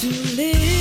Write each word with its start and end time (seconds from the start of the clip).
to 0.00 0.08
live. 0.34 0.79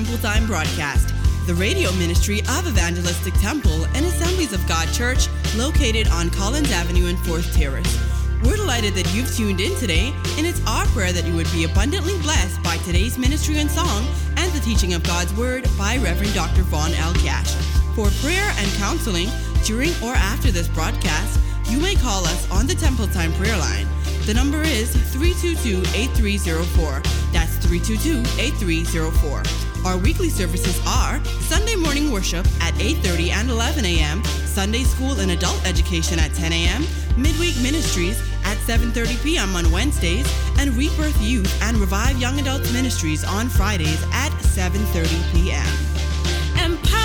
Temple 0.00 0.30
Time 0.30 0.46
broadcast, 0.46 1.12
the 1.46 1.52
radio 1.52 1.92
ministry 1.92 2.40
of 2.48 2.66
Evangelistic 2.66 3.34
Temple 3.34 3.84
and 3.94 4.06
Assemblies 4.06 4.54
of 4.54 4.66
God 4.66 4.90
Church 4.94 5.28
located 5.56 6.08
on 6.08 6.30
Collins 6.30 6.72
Avenue 6.72 7.08
and 7.08 7.18
4th 7.18 7.54
Terrace. 7.54 8.00
We're 8.42 8.56
delighted 8.56 8.94
that 8.94 9.14
you've 9.14 9.30
tuned 9.36 9.60
in 9.60 9.76
today, 9.76 10.14
and 10.38 10.46
it's 10.46 10.66
our 10.66 10.86
prayer 10.86 11.12
that 11.12 11.26
you 11.26 11.34
would 11.34 11.52
be 11.52 11.64
abundantly 11.64 12.18
blessed 12.22 12.62
by 12.62 12.78
today's 12.78 13.18
ministry 13.18 13.58
and 13.58 13.70
song 13.70 14.06
and 14.38 14.50
the 14.52 14.60
teaching 14.60 14.94
of 14.94 15.02
God's 15.02 15.34
Word 15.34 15.68
by 15.76 15.98
Reverend 15.98 16.32
Dr. 16.32 16.62
Vaughn 16.62 16.94
L. 16.94 17.12
Cash. 17.16 17.52
For 17.94 18.08
prayer 18.24 18.50
and 18.56 18.72
counseling 18.80 19.28
during 19.66 19.90
or 20.02 20.14
after 20.14 20.50
this 20.50 20.68
broadcast, 20.68 21.38
you 21.68 21.78
may 21.78 21.94
call 21.94 22.24
us 22.24 22.50
on 22.50 22.66
the 22.66 22.74
Temple 22.74 23.08
Time 23.08 23.34
prayer 23.34 23.58
line. 23.58 23.86
The 24.24 24.32
number 24.32 24.62
is 24.62 24.96
322 25.12 25.82
8304. 25.94 27.02
That's 27.34 27.58
322 27.66 28.20
8304. 28.40 29.69
Our 29.84 29.96
weekly 29.96 30.28
services 30.28 30.78
are 30.86 31.24
Sunday 31.40 31.74
morning 31.74 32.10
worship 32.12 32.46
at 32.60 32.74
8:30 32.74 33.30
and 33.30 33.50
11 33.50 33.84
a.m., 33.86 34.22
Sunday 34.44 34.84
school 34.84 35.18
and 35.20 35.30
adult 35.30 35.66
education 35.66 36.18
at 36.18 36.34
10 36.34 36.52
a.m., 36.52 36.86
midweek 37.16 37.56
ministries 37.62 38.20
at 38.44 38.58
7:30 38.58 39.22
p.m. 39.22 39.56
on 39.56 39.70
Wednesdays, 39.72 40.26
and 40.58 40.76
Rebirth 40.76 41.20
Youth 41.22 41.50
and 41.62 41.78
Revive 41.78 42.18
Young 42.18 42.38
Adults 42.38 42.72
Ministries 42.72 43.24
on 43.24 43.48
Fridays 43.48 44.02
at 44.12 44.32
7:30 44.42 45.32
p.m. 45.32 46.99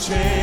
change. 0.00 0.39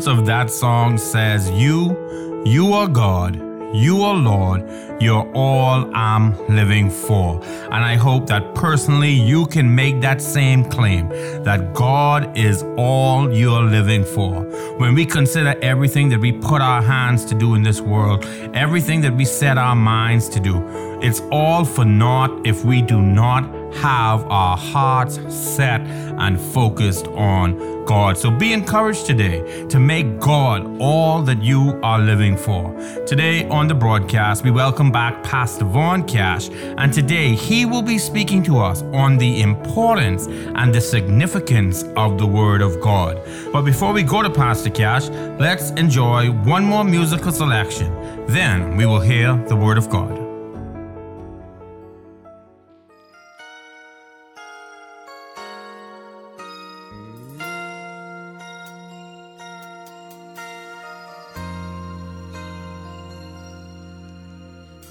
Words 0.00 0.18
of 0.18 0.24
that 0.24 0.50
song 0.50 0.96
says, 0.96 1.50
You, 1.50 2.42
you 2.46 2.72
are 2.72 2.88
God. 2.88 3.36
You 3.74 4.02
are 4.02 4.14
Lord, 4.14 4.68
you're 5.00 5.30
all 5.32 5.94
I'm 5.94 6.34
living 6.48 6.90
for. 6.90 7.40
And 7.44 7.84
I 7.84 7.96
hope 7.96 8.26
that 8.28 8.54
personally 8.54 9.10
you 9.10 9.46
can 9.46 9.72
make 9.72 10.00
that 10.00 10.22
same 10.22 10.64
claim 10.64 11.10
that 11.44 11.74
God 11.74 12.36
is 12.36 12.64
all 12.78 13.30
you're 13.30 13.62
living 13.62 14.04
for. 14.04 14.42
When 14.78 14.94
we 14.94 15.04
consider 15.04 15.54
everything 15.62 16.08
that 16.08 16.18
we 16.18 16.32
put 16.32 16.62
our 16.62 16.82
hands 16.82 17.24
to 17.26 17.34
do 17.34 17.54
in 17.54 17.62
this 17.62 17.80
world, 17.82 18.24
everything 18.54 19.02
that 19.02 19.14
we 19.14 19.26
set 19.26 19.58
our 19.58 19.76
minds 19.76 20.30
to 20.30 20.40
do, 20.40 20.66
it's 21.02 21.20
all 21.30 21.64
for 21.64 21.84
naught 21.84 22.46
if 22.46 22.64
we 22.64 22.80
do 22.80 23.00
not 23.02 23.59
have 23.74 24.24
our 24.30 24.56
hearts 24.56 25.18
set 25.34 25.80
and 25.80 26.40
focused 26.40 27.06
on 27.08 27.84
God. 27.84 28.16
So 28.16 28.30
be 28.30 28.52
encouraged 28.52 29.06
today 29.06 29.66
to 29.66 29.80
make 29.80 30.20
God 30.20 30.80
all 30.80 31.22
that 31.22 31.42
you 31.42 31.80
are 31.82 31.98
living 31.98 32.36
for. 32.36 32.72
Today 33.04 33.48
on 33.48 33.66
the 33.66 33.74
broadcast, 33.74 34.44
we 34.44 34.52
welcome 34.52 34.92
back 34.92 35.24
Pastor 35.24 35.64
Vaughn 35.64 36.06
Cash, 36.06 36.50
and 36.50 36.92
today 36.92 37.34
he 37.34 37.64
will 37.64 37.82
be 37.82 37.98
speaking 37.98 38.44
to 38.44 38.58
us 38.58 38.82
on 38.92 39.18
the 39.18 39.42
importance 39.42 40.26
and 40.28 40.72
the 40.72 40.80
significance 40.80 41.82
of 41.96 42.16
the 42.16 42.26
Word 42.26 42.62
of 42.62 42.80
God. 42.80 43.20
But 43.52 43.62
before 43.62 43.92
we 43.92 44.04
go 44.04 44.22
to 44.22 44.30
Pastor 44.30 44.70
Cash, 44.70 45.08
let's 45.40 45.70
enjoy 45.70 46.30
one 46.30 46.64
more 46.64 46.84
musical 46.84 47.32
selection. 47.32 47.92
Then 48.26 48.76
we 48.76 48.86
will 48.86 49.00
hear 49.00 49.34
the 49.48 49.56
Word 49.56 49.78
of 49.78 49.90
God. 49.90 50.29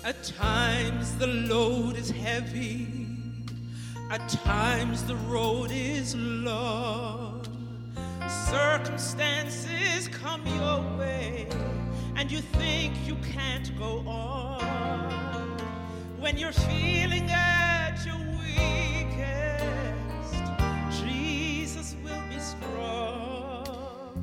At 0.10 0.24
times 0.24 1.14
the 1.20 1.28
load 1.28 1.96
is 1.96 2.10
heavy, 2.10 2.88
at 4.10 4.28
times 4.28 5.04
the 5.04 5.16
road 5.16 5.70
is 5.72 6.16
long. 6.16 7.46
Circumstances 8.28 10.08
come 10.08 10.42
your 10.48 10.82
way, 10.98 11.48
and 12.16 12.32
you 12.32 12.40
think 12.40 12.96
you 13.06 13.18
can't 13.18 13.72
go 13.78 14.00
on. 14.08 15.60
When 16.20 16.40
you're 16.40 16.54
feeling 16.54 17.30
at 17.30 18.04
your 18.04 18.18
weakest, 18.42 19.64
Jesus 21.04 21.96
will 22.04 22.24
be 22.34 22.40
strong. 22.40 24.16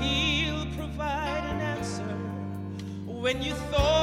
He'll 0.00 0.64
provide 0.78 1.44
an 1.44 1.60
answer 1.60 2.16
when 3.04 3.42
you 3.42 3.52
thought 3.52 3.99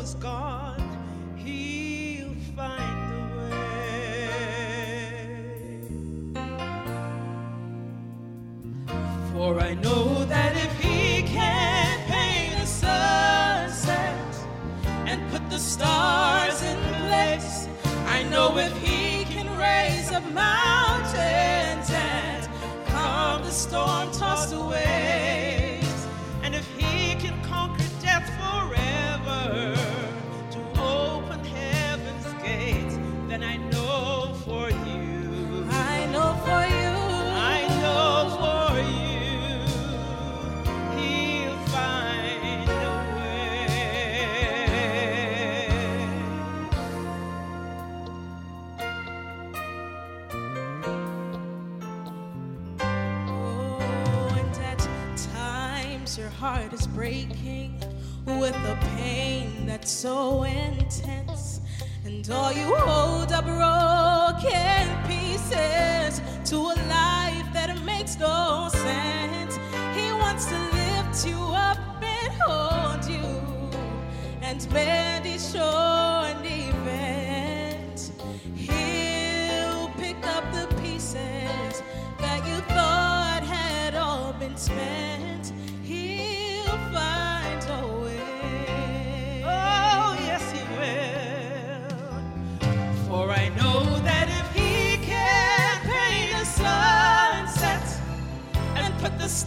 was 0.00 0.14
gone, 0.14 0.49
so 60.00 60.44
intense. 60.44 61.60
And 62.06 62.26
all 62.30 62.50
you 62.50 62.74
hold 62.74 63.30
are 63.32 63.42
broken 63.42 64.86
pieces 65.06 66.22
to 66.46 66.56
a 66.56 66.76
life 66.88 67.46
that 67.52 67.78
makes 67.84 68.18
no 68.18 68.70
sense. 68.72 69.58
He 69.94 70.10
wants 70.12 70.46
to 70.46 70.58
lift 70.72 71.26
you 71.26 71.36
up 71.36 71.76
and 72.02 72.32
hold 72.40 73.04
you 73.14 73.28
and 74.40 74.66
bend 74.70 75.26
his 75.26 75.52
shore 75.52 76.24
and 76.32 76.46
event. 76.46 78.12
He'll 78.56 79.90
pick 79.98 80.16
up 80.28 80.44
the 80.50 80.66
pieces 80.80 81.82
that 82.18 82.40
you 82.48 82.56
thought 82.72 83.42
had 83.44 83.94
all 83.94 84.32
been 84.32 84.56
spent. 84.56 85.39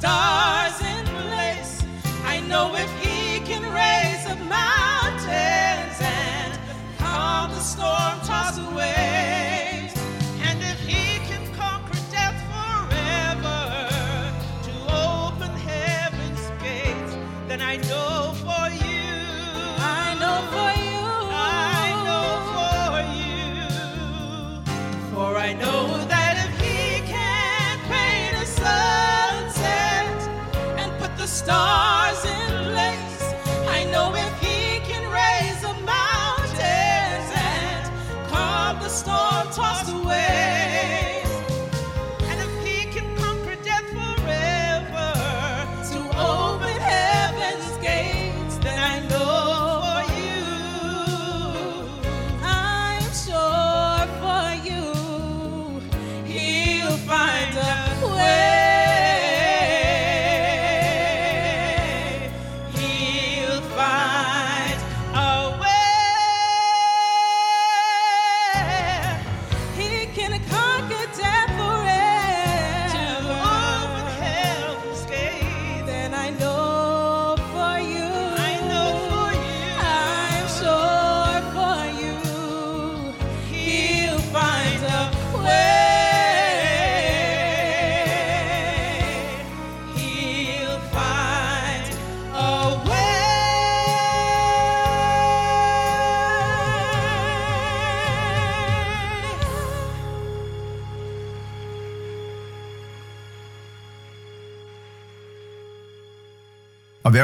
Stars 0.03 0.81
in 0.81 1.05
place, 1.05 1.81
I 2.25 2.41
know 2.41 2.75
if 2.75 2.91
he 3.00 3.39
can 3.50 3.63
raise 3.72 4.25
up 4.27 4.38
mountains 4.39 5.98
and 6.01 6.60
calm 6.98 7.51
the 7.51 7.62
storm 7.62 8.19
tossed 8.27 8.60
waves, 8.74 9.95
and 10.41 10.62
if 10.62 10.77
he 10.81 11.19
can 11.29 11.43
conquer 11.55 11.98
death 12.12 12.38
forever 12.51 13.62
to 14.67 14.74
open 14.91 15.51
heaven's 15.72 16.45
gates, 16.62 17.15
then 17.48 17.62
I 17.62 17.77
know 17.88 18.33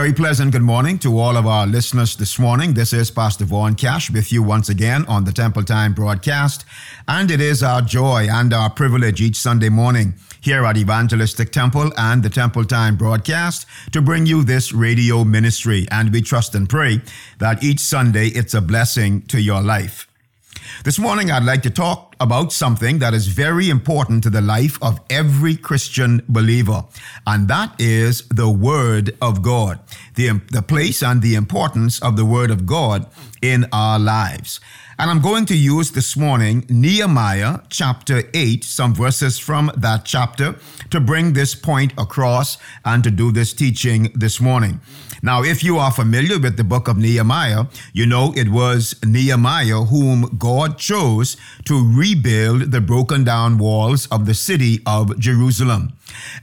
very 0.09 0.17
pleasant 0.17 0.51
good 0.51 0.63
morning 0.63 0.97
to 0.97 1.19
all 1.19 1.37
of 1.37 1.45
our 1.45 1.67
listeners 1.67 2.15
this 2.15 2.39
morning. 2.39 2.73
This 2.73 2.93
is 2.93 3.11
Pastor 3.11 3.45
Vaughn 3.45 3.75
Cash 3.75 4.09
with 4.09 4.31
you 4.31 4.41
once 4.41 4.67
again 4.67 5.05
on 5.07 5.23
the 5.23 5.31
Temple 5.31 5.63
Time 5.63 5.93
broadcast. 5.93 6.65
And 7.07 7.29
it 7.29 7.39
is 7.39 7.61
our 7.61 7.83
joy 7.83 8.27
and 8.27 8.51
our 8.51 8.71
privilege 8.71 9.21
each 9.21 9.35
Sunday 9.35 9.69
morning 9.69 10.15
here 10.41 10.65
at 10.65 10.77
Evangelistic 10.77 11.51
Temple 11.51 11.91
and 11.95 12.23
the 12.23 12.29
Temple 12.29 12.65
Time 12.65 12.97
broadcast 12.97 13.67
to 13.91 14.01
bring 14.01 14.25
you 14.25 14.43
this 14.43 14.73
radio 14.73 15.23
ministry. 15.23 15.85
And 15.91 16.11
we 16.11 16.23
trust 16.23 16.55
and 16.55 16.67
pray 16.67 17.01
that 17.37 17.63
each 17.63 17.79
Sunday 17.79 18.29
it's 18.29 18.55
a 18.55 18.61
blessing 18.61 19.21
to 19.27 19.39
your 19.39 19.61
life. 19.61 20.08
This 20.83 20.97
morning, 20.97 21.29
I'd 21.29 21.43
like 21.43 21.61
to 21.63 21.69
talk 21.69 22.15
about 22.19 22.53
something 22.53 22.99
that 22.99 23.13
is 23.13 23.27
very 23.27 23.69
important 23.69 24.23
to 24.23 24.29
the 24.29 24.41
life 24.41 24.77
of 24.81 24.99
every 25.09 25.55
Christian 25.55 26.21
believer, 26.27 26.85
and 27.27 27.47
that 27.47 27.75
is 27.79 28.27
the 28.29 28.49
Word 28.49 29.15
of 29.21 29.41
God, 29.41 29.79
the, 30.15 30.41
the 30.51 30.61
place 30.61 31.03
and 31.03 31.21
the 31.21 31.35
importance 31.35 32.01
of 32.01 32.15
the 32.15 32.25
Word 32.25 32.51
of 32.51 32.65
God 32.65 33.07
in 33.41 33.65
our 33.71 33.99
lives. 33.99 34.59
And 34.97 35.09
I'm 35.09 35.21
going 35.21 35.45
to 35.45 35.55
use 35.55 35.91
this 35.91 36.17
morning 36.17 36.65
Nehemiah 36.67 37.59
chapter 37.69 38.23
8, 38.33 38.63
some 38.65 38.93
verses 38.93 39.39
from 39.39 39.71
that 39.77 40.03
chapter, 40.03 40.55
to 40.89 40.99
bring 40.99 41.33
this 41.33 41.55
point 41.55 41.93
across 41.97 42.57
and 42.83 43.01
to 43.05 43.11
do 43.11 43.31
this 43.31 43.53
teaching 43.53 44.11
this 44.13 44.41
morning. 44.41 44.81
Now, 45.21 45.43
if 45.43 45.63
you 45.63 45.77
are 45.77 45.91
familiar 45.91 46.39
with 46.39 46.57
the 46.57 46.63
book 46.63 46.87
of 46.87 46.97
Nehemiah, 46.97 47.65
you 47.93 48.05
know 48.05 48.33
it 48.35 48.49
was 48.49 48.95
Nehemiah 49.05 49.81
whom 49.83 50.37
God 50.37 50.77
chose 50.77 51.35
to 51.65 51.97
rebuild 51.97 52.71
the 52.71 52.81
broken 52.81 53.23
down 53.23 53.57
walls 53.57 54.07
of 54.07 54.25
the 54.25 54.33
city 54.33 54.81
of 54.85 55.19
Jerusalem. 55.19 55.93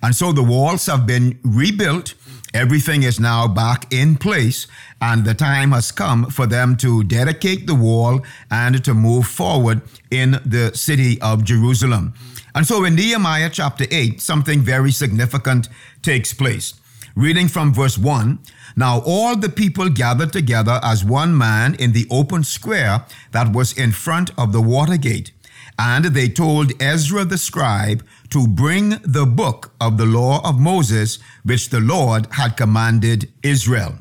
And 0.02 0.14
so 0.14 0.33
the 0.33 0.42
walls 0.42 0.87
have 0.87 1.06
been 1.06 1.38
rebuilt 1.42 2.14
Everything 2.56 3.02
is 3.02 3.21
now 3.21 3.47
back 3.47 3.92
in 3.92 4.16
place, 4.16 4.66
and 4.99 5.26
the 5.26 5.35
time 5.35 5.73
has 5.73 5.92
come 5.92 6.30
for 6.30 6.47
them 6.47 6.75
to 6.76 7.04
dedicate 7.04 7.66
the 7.66 7.75
wall 7.75 8.25
and 8.50 8.83
to 8.83 8.95
move 8.95 9.26
forward 9.26 9.83
in 10.11 10.40
the 10.42 10.73
city 10.75 11.21
of 11.21 11.45
Jerusalem. 11.45 12.14
And 12.54 12.66
so 12.66 12.85
in 12.85 12.95
Nehemiah 12.95 13.50
chapter 13.52 13.85
8, 13.90 14.23
something 14.23 14.61
very 14.61 14.90
significant 14.90 15.68
takes 16.00 16.33
place. 16.33 16.73
Reading 17.16 17.49
from 17.49 17.73
verse 17.73 17.96
1 17.96 18.40
Now 18.76 19.00
all 19.06 19.37
the 19.37 19.49
people 19.49 19.88
gathered 19.88 20.35
together 20.35 20.78
as 20.82 21.02
one 21.02 21.35
man 21.37 21.75
in 21.76 21.92
the 21.92 22.06
open 22.11 22.44
square 22.44 23.06
that 23.32 23.54
was 23.54 23.73
in 23.73 23.92
front 23.92 24.30
of 24.37 24.52
the 24.52 24.61
water 24.61 24.99
gate. 24.99 25.32
And 25.78 26.04
they 26.04 26.28
told 26.28 26.73
Ezra 26.78 27.25
the 27.25 27.38
scribe 27.38 28.04
to 28.28 28.46
bring 28.46 28.99
the 29.02 29.25
book 29.25 29.73
of 29.80 29.96
the 29.96 30.04
law 30.04 30.46
of 30.46 30.61
Moses, 30.61 31.18
which 31.42 31.70
the 31.70 31.80
Lord 31.80 32.26
had 32.32 32.58
commanded 32.58 33.32
Israel. 33.42 33.94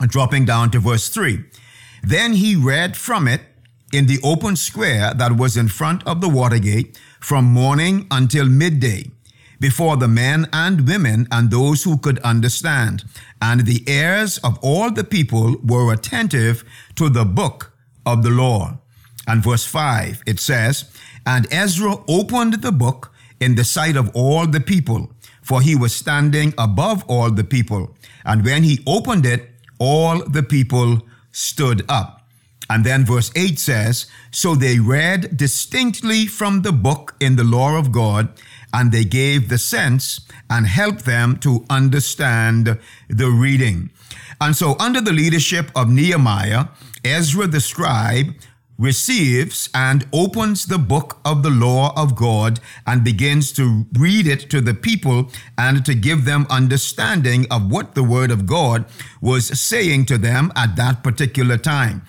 Dropping 0.00 0.44
down 0.44 0.72
to 0.72 0.80
verse 0.80 1.08
3. 1.08 1.44
Then 2.02 2.32
he 2.32 2.56
read 2.56 2.96
from 2.96 3.28
it 3.28 3.42
in 3.92 4.06
the 4.06 4.18
open 4.24 4.56
square 4.56 5.14
that 5.14 5.36
was 5.36 5.56
in 5.56 5.68
front 5.68 6.04
of 6.04 6.20
the 6.20 6.28
water 6.28 6.58
gate 6.58 6.98
from 7.20 7.44
morning 7.44 8.08
until 8.10 8.46
midday 8.46 9.08
before 9.60 9.96
the 9.96 10.08
men 10.08 10.48
and 10.52 10.88
women 10.88 11.28
and 11.30 11.50
those 11.50 11.84
who 11.84 11.98
could 11.98 12.18
understand. 12.20 13.04
And 13.40 13.66
the 13.66 13.88
ears 13.88 14.38
of 14.38 14.58
all 14.62 14.90
the 14.90 15.04
people 15.04 15.56
were 15.62 15.92
attentive 15.92 16.64
to 16.96 17.08
the 17.08 17.24
book 17.24 17.72
of 18.04 18.22
the 18.22 18.30
law. 18.30 18.78
And 19.28 19.44
verse 19.44 19.64
5, 19.64 20.22
it 20.26 20.40
says, 20.40 20.90
And 21.26 21.46
Ezra 21.52 21.96
opened 22.08 22.54
the 22.54 22.72
book 22.72 23.12
in 23.38 23.54
the 23.54 23.64
sight 23.64 23.96
of 23.96 24.10
all 24.14 24.46
the 24.46 24.60
people, 24.60 25.10
for 25.42 25.60
he 25.60 25.76
was 25.76 25.94
standing 25.94 26.52
above 26.58 27.04
all 27.06 27.30
the 27.30 27.44
people. 27.44 27.94
And 28.24 28.44
when 28.44 28.64
he 28.64 28.82
opened 28.86 29.26
it, 29.26 29.50
all 29.78 30.24
the 30.24 30.42
people 30.42 31.02
stood 31.32 31.84
up. 31.88 32.20
And 32.68 32.84
then 32.84 33.04
verse 33.04 33.32
8 33.34 33.58
says, 33.58 34.06
So 34.30 34.54
they 34.54 34.78
read 34.78 35.36
distinctly 35.36 36.26
from 36.26 36.62
the 36.62 36.72
book 36.72 37.16
in 37.18 37.34
the 37.34 37.44
law 37.44 37.76
of 37.76 37.90
God, 37.90 38.28
and 38.72 38.92
they 38.92 39.04
gave 39.04 39.48
the 39.48 39.58
sense 39.58 40.20
and 40.48 40.66
helped 40.66 41.04
them 41.04 41.36
to 41.38 41.64
understand 41.70 42.78
the 43.08 43.30
reading. 43.30 43.90
And 44.40 44.56
so, 44.56 44.76
under 44.78 45.00
the 45.00 45.12
leadership 45.12 45.70
of 45.74 45.90
Nehemiah, 45.90 46.66
Ezra 47.04 47.46
the 47.46 47.60
scribe 47.60 48.34
receives 48.80 49.68
and 49.74 50.06
opens 50.10 50.64
the 50.64 50.78
book 50.78 51.20
of 51.22 51.42
the 51.42 51.50
law 51.50 51.92
of 51.96 52.16
God 52.16 52.58
and 52.86 53.04
begins 53.04 53.52
to 53.52 53.84
read 53.92 54.26
it 54.26 54.48
to 54.50 54.62
the 54.62 54.72
people 54.72 55.30
and 55.58 55.84
to 55.84 55.94
give 55.94 56.24
them 56.24 56.46
understanding 56.48 57.46
of 57.50 57.70
what 57.70 57.94
the 57.94 58.02
word 58.02 58.30
of 58.30 58.46
God 58.46 58.86
was 59.20 59.60
saying 59.60 60.06
to 60.06 60.16
them 60.16 60.50
at 60.56 60.76
that 60.76 61.04
particular 61.04 61.58
time. 61.58 62.02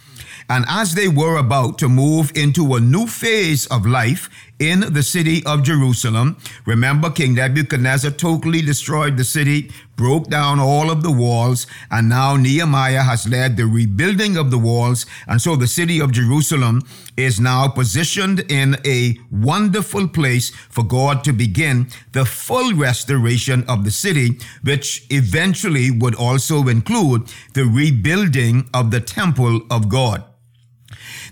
And 0.52 0.66
as 0.68 0.96
they 0.96 1.08
were 1.08 1.38
about 1.38 1.78
to 1.78 1.88
move 1.88 2.34
into 2.36 2.76
a 2.76 2.82
new 2.82 3.08
phase 3.08 3.68
of 3.68 3.86
life 3.86 4.30
in 4.60 4.82
the 4.82 5.02
city 5.02 5.42
of 5.46 5.64
Jerusalem, 5.64 6.36
remember 6.66 7.10
King 7.10 7.36
Nebuchadnezzar 7.36 8.12
totally 8.12 8.62
destroyed 8.62 9.16
the 9.16 9.24
city, 9.24 9.72
broke 9.96 10.28
down 10.28 10.60
all 10.60 10.92
of 10.92 11.04
the 11.04 11.12
walls, 11.12 11.68
and 11.90 12.10
now 12.10 12.36
Nehemiah 12.36 13.02
has 13.02 13.26
led 13.30 13.56
the 13.56 13.66
rebuilding 13.66 14.36
of 14.36 14.52
the 14.52 14.58
walls. 14.58 15.06
And 15.26 15.42
so 15.42 15.56
the 15.56 15.68
city 15.68 16.02
of 16.02 16.12
Jerusalem 16.12 16.82
is 17.16 17.40
now 17.40 17.70
positioned 17.70 18.42
in 18.52 18.76
a 18.86 19.18
wonderful 19.32 20.10
place 20.10 20.50
for 20.50 20.84
God 20.84 21.24
to 21.24 21.32
begin 21.32 21.88
the 22.12 22.26
full 22.26 22.74
restoration 22.74 23.64
of 23.70 23.86
the 23.86 23.92
city, 23.92 24.38
which 24.64 25.06
eventually 25.12 25.92
would 25.92 26.16
also 26.16 26.68
include 26.68 27.34
the 27.54 27.64
rebuilding 27.64 28.70
of 28.74 28.92
the 28.92 29.00
temple 29.00 29.62
of 29.70 29.88
God. 29.88 30.26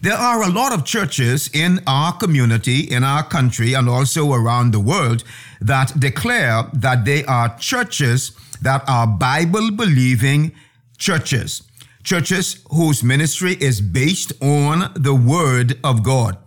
There 0.01 0.13
are 0.17 0.43
a 0.43 0.49
lot 0.49 0.73
of 0.73 0.85
churches 0.85 1.49
in 1.53 1.81
our 1.85 2.13
community, 2.13 2.79
in 2.81 3.03
our 3.03 3.23
country, 3.23 3.73
and 3.73 3.89
also 3.89 4.33
around 4.33 4.71
the 4.71 4.79
world 4.79 5.23
that 5.61 5.99
declare 5.99 6.63
that 6.73 7.05
they 7.05 7.25
are 7.25 7.57
churches 7.57 8.31
that 8.61 8.83
are 8.87 9.07
Bible 9.07 9.71
believing 9.71 10.53
churches. 10.97 11.63
Churches 12.03 12.63
whose 12.71 13.03
ministry 13.03 13.57
is 13.59 13.81
based 13.81 14.31
on 14.41 14.91
the 14.95 15.15
Word 15.15 15.77
of 15.83 16.03
God. 16.03 16.37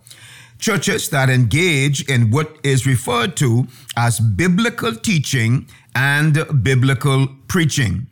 Churches 0.59 1.09
that 1.09 1.29
engage 1.29 2.09
in 2.09 2.31
what 2.31 2.57
is 2.63 2.87
referred 2.87 3.35
to 3.37 3.67
as 3.95 4.19
biblical 4.19 4.95
teaching 4.95 5.67
and 5.95 6.63
biblical 6.63 7.27
preaching. 7.47 8.07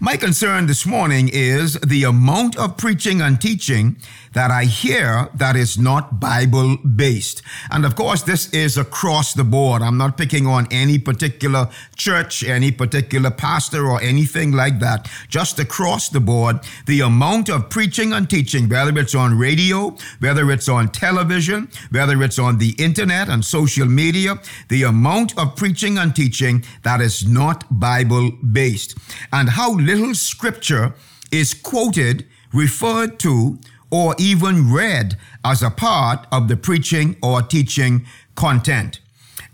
My 0.00 0.16
concern 0.16 0.66
this 0.66 0.86
morning 0.86 1.28
is 1.32 1.74
the 1.80 2.04
amount 2.04 2.56
of 2.56 2.76
preaching 2.76 3.20
and 3.20 3.40
teaching 3.40 3.96
that 4.34 4.50
I 4.50 4.64
hear 4.64 5.28
that 5.34 5.56
is 5.56 5.78
not 5.78 6.20
Bible 6.20 6.76
based. 6.76 7.42
And 7.70 7.84
of 7.84 7.96
course, 7.96 8.22
this 8.22 8.52
is 8.52 8.76
across 8.76 9.34
the 9.34 9.44
board. 9.44 9.82
I'm 9.82 9.98
not 9.98 10.16
picking 10.16 10.46
on 10.46 10.66
any 10.70 10.98
particular 10.98 11.68
church, 11.96 12.44
any 12.44 12.70
particular 12.70 13.30
pastor, 13.30 13.86
or 13.86 14.00
anything 14.02 14.52
like 14.52 14.80
that. 14.80 15.10
Just 15.28 15.58
across 15.58 16.08
the 16.08 16.20
board, 16.20 16.60
the 16.86 17.00
amount 17.00 17.48
of 17.48 17.70
preaching 17.70 18.12
and 18.12 18.28
teaching, 18.28 18.68
whether 18.68 18.98
it's 18.98 19.14
on 19.14 19.38
radio, 19.38 19.96
whether 20.20 20.50
it's 20.50 20.68
on 20.68 20.88
television, 20.88 21.68
whether 21.90 22.22
it's 22.22 22.38
on 22.38 22.58
the 22.58 22.74
internet 22.78 23.28
and 23.28 23.44
social 23.44 23.86
media, 23.86 24.38
the 24.68 24.82
amount 24.82 25.36
of 25.38 25.56
preaching 25.56 25.98
and 25.98 26.14
teaching 26.14 26.64
that 26.82 27.00
is 27.00 27.26
not 27.26 27.64
Bible 27.70 28.30
based. 28.52 28.96
And 29.32 29.50
how 29.50 29.74
little 29.74 30.14
scripture 30.14 30.94
is 31.30 31.54
quoted, 31.54 32.26
referred 32.52 33.18
to, 33.20 33.58
or 33.90 34.14
even 34.18 34.72
read 34.72 35.16
as 35.44 35.62
a 35.62 35.70
part 35.70 36.26
of 36.30 36.48
the 36.48 36.56
preaching 36.56 37.16
or 37.22 37.42
teaching 37.42 38.04
content. 38.34 39.00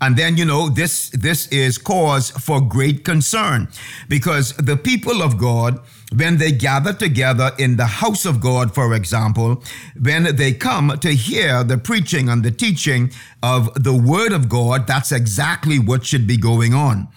And 0.01 0.17
then, 0.17 0.35
you 0.35 0.45
know, 0.45 0.67
this, 0.69 1.09
this 1.11 1.47
is 1.47 1.77
cause 1.77 2.29
for 2.31 2.59
great 2.59 3.05
concern 3.05 3.69
because 4.09 4.53
the 4.57 4.75
people 4.75 5.21
of 5.21 5.37
God, 5.37 5.79
when 6.13 6.37
they 6.37 6.51
gather 6.51 6.91
together 6.91 7.51
in 7.57 7.77
the 7.77 7.85
house 7.85 8.25
of 8.25 8.41
God, 8.41 8.75
for 8.75 8.93
example, 8.93 9.63
when 9.99 10.35
they 10.35 10.51
come 10.51 10.97
to 10.99 11.11
hear 11.11 11.63
the 11.63 11.77
preaching 11.77 12.29
and 12.29 12.43
the 12.43 12.51
teaching 12.51 13.11
of 13.41 13.73
the 13.81 13.95
word 13.95 14.33
of 14.33 14.49
God, 14.49 14.85
that's 14.85 15.11
exactly 15.11 15.79
what 15.79 16.05
should 16.05 16.27
be 16.27 16.37
going 16.37 16.73
on 16.73 17.07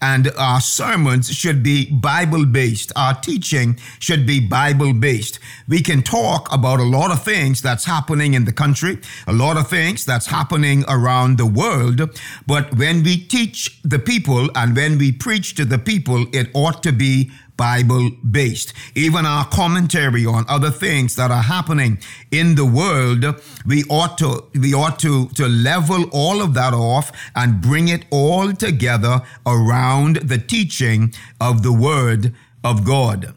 and 0.00 0.30
our 0.38 0.60
sermons 0.60 1.30
should 1.30 1.62
be 1.62 1.90
Bible 1.90 2.46
based. 2.46 2.92
Our 2.96 3.14
teaching 3.14 3.78
should 3.98 4.26
be 4.26 4.40
Bible 4.40 4.92
based. 4.92 5.38
We 5.68 5.80
can 5.80 6.02
talk 6.02 6.52
about 6.52 6.80
a 6.80 6.84
lot 6.84 7.10
of 7.10 7.22
things 7.22 7.62
that's 7.62 7.84
happening 7.84 8.34
in 8.34 8.44
the 8.44 8.52
country, 8.52 8.98
a 9.26 9.32
lot 9.32 9.56
of 9.56 9.68
things 9.68 10.04
that's 10.04 10.26
happening 10.26 10.84
around 10.88 11.38
the 11.38 11.46
world, 11.46 12.00
but 12.46 12.74
when 12.76 13.02
we 13.02 13.18
teach 13.18 13.80
the 13.82 13.98
people 13.98 14.48
and 14.54 14.76
when 14.76 14.98
we 14.98 15.12
preach 15.12 15.54
to 15.54 15.64
the 15.64 15.78
people, 15.78 16.26
it 16.32 16.50
ought 16.54 16.82
to 16.82 16.92
be 16.92 17.30
Bible 17.56 18.10
based. 18.28 18.72
Even 18.94 19.26
our 19.26 19.46
commentary 19.46 20.26
on 20.26 20.44
other 20.48 20.70
things 20.70 21.16
that 21.16 21.30
are 21.30 21.42
happening 21.42 21.98
in 22.30 22.54
the 22.54 22.66
world, 22.66 23.24
we 23.64 23.84
ought 23.84 24.18
to 24.18 24.44
we 24.54 24.74
ought 24.74 24.98
to 25.00 25.28
to 25.28 25.48
level 25.48 26.08
all 26.12 26.42
of 26.42 26.54
that 26.54 26.74
off 26.74 27.12
and 27.34 27.60
bring 27.60 27.88
it 27.88 28.04
all 28.10 28.52
together 28.52 29.22
around 29.46 30.16
the 30.16 30.38
teaching 30.38 31.12
of 31.40 31.62
the 31.62 31.72
word 31.72 32.34
of 32.62 32.84
God. 32.84 33.34